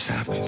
Just 0.00 0.16
happened. 0.16 0.39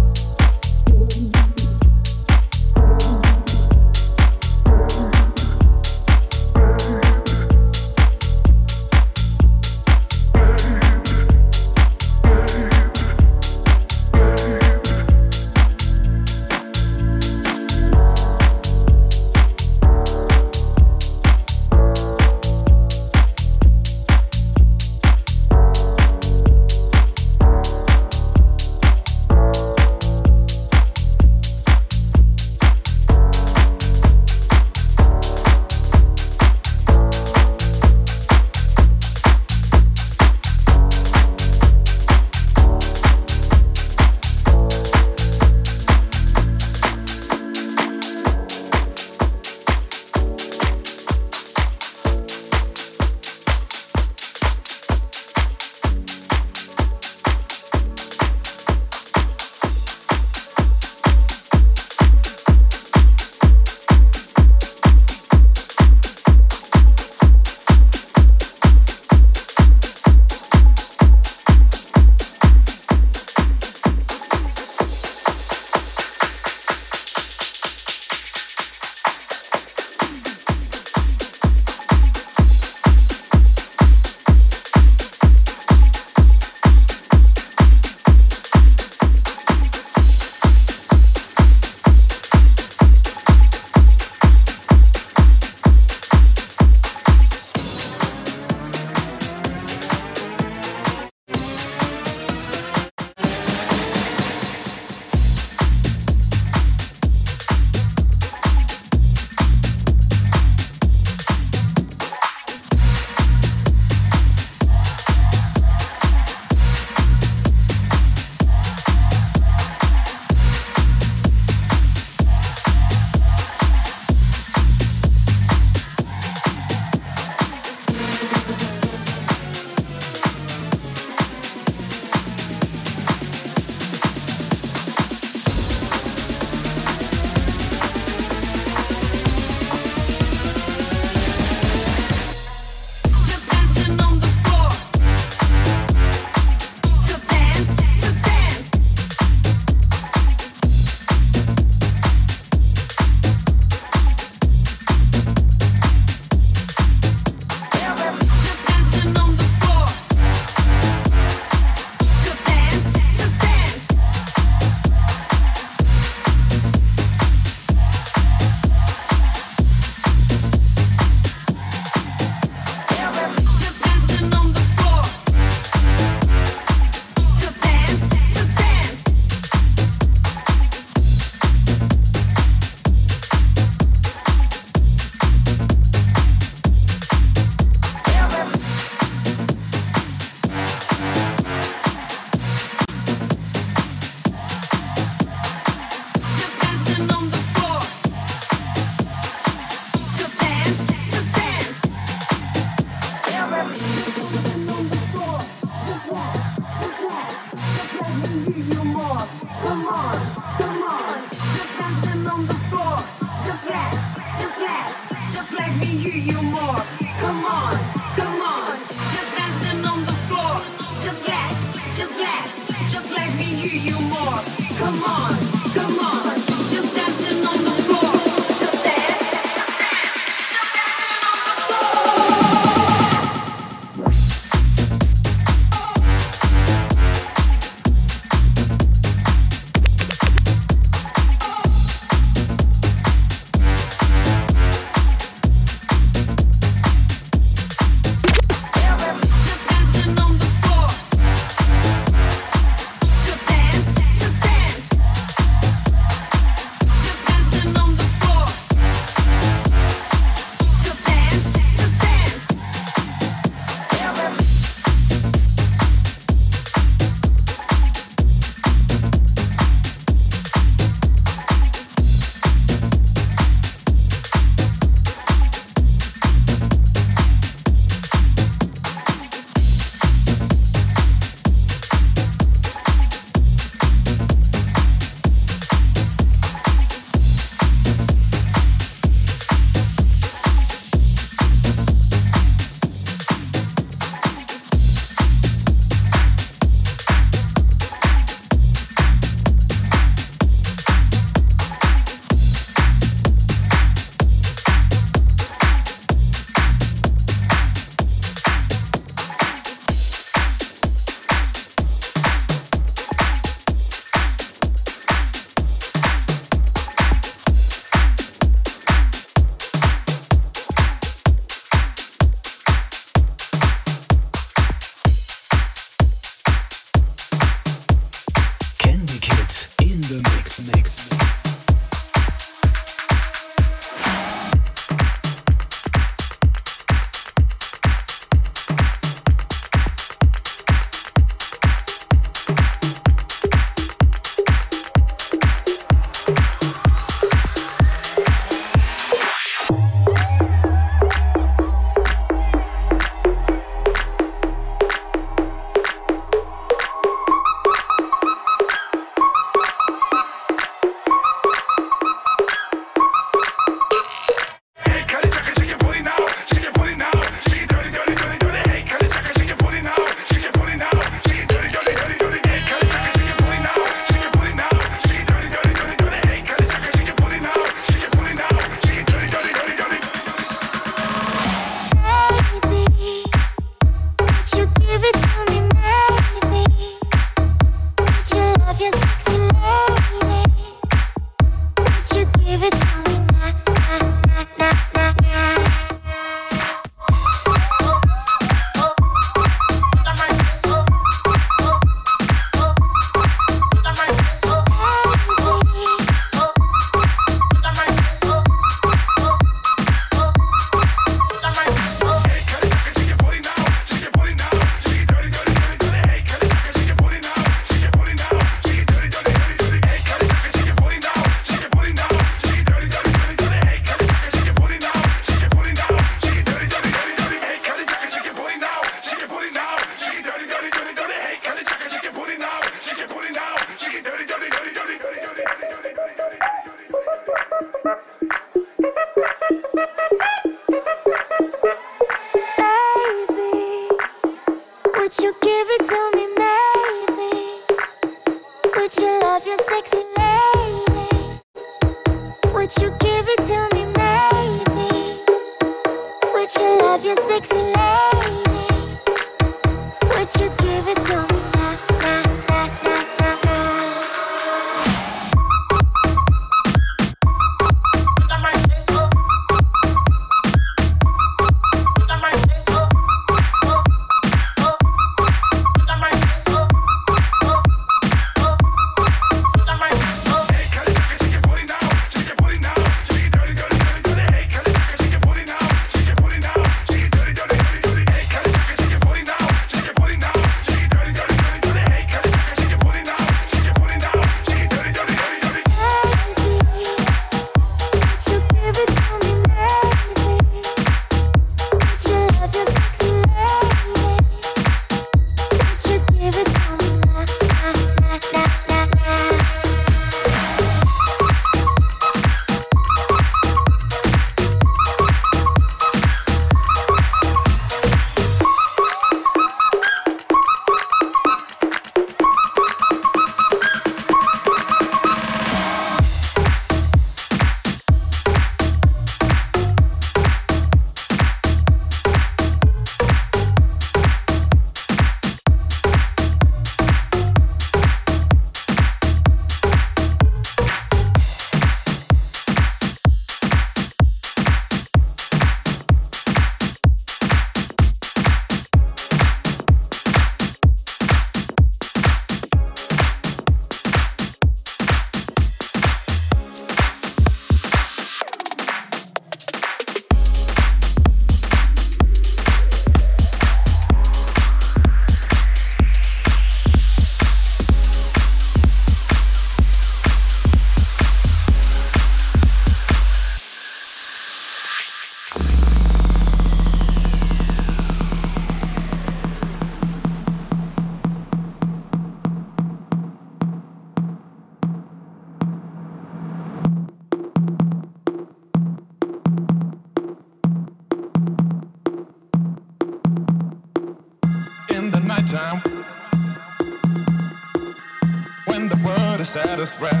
us 599.61 599.79
right. 599.79 600.00